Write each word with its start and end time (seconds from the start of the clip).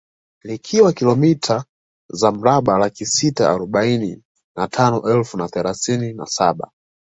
Likiwa 0.43 0.93
kilomita 0.93 1.65
za 2.09 2.31
mraba 2.31 2.77
Laki 2.79 3.05
tisa 3.05 3.51
arobaini 3.53 4.23
na 4.55 4.67
tano 4.67 5.09
elfu 5.15 5.37
na 5.37 5.47
themanini 5.47 6.13
na 6.13 6.25
saba 6.25 6.71